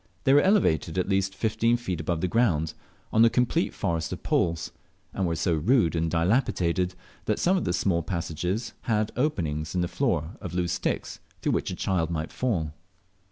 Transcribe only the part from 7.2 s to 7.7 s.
that some of